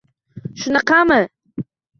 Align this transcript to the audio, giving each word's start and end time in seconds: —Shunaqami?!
—Shunaqami?! 0.61 1.21